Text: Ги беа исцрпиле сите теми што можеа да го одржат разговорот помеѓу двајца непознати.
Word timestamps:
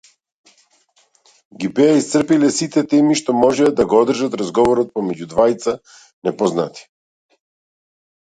Ги 1.63 1.67
беа 1.79 1.97
исцрпиле 1.97 2.47
сите 2.55 2.83
теми 2.93 3.17
што 3.19 3.35
можеа 3.41 3.73
да 3.81 3.85
го 3.91 3.99
одржат 4.05 4.37
разговорот 4.41 4.89
помеѓу 4.95 5.29
двајца 5.35 5.75
непознати. 6.29 6.87